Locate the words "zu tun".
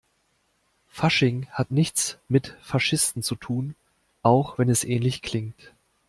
3.21-3.75